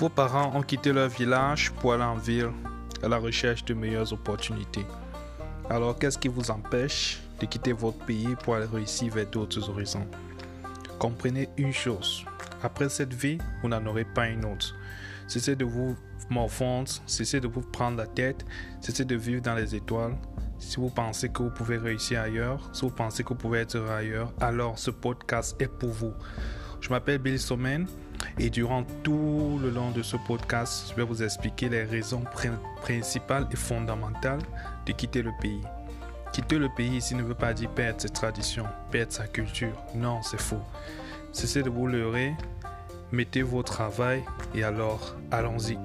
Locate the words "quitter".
7.44-7.74, 34.92-35.22, 36.32-36.58